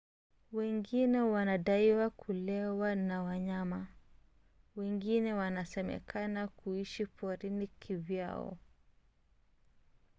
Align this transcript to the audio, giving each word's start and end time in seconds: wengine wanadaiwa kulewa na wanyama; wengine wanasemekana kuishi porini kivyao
wengine 0.51 1.21
wanadaiwa 1.21 2.09
kulewa 2.09 2.95
na 2.95 3.23
wanyama; 3.23 3.87
wengine 4.75 5.33
wanasemekana 5.33 6.47
kuishi 6.47 7.05
porini 7.05 7.67
kivyao 7.67 8.57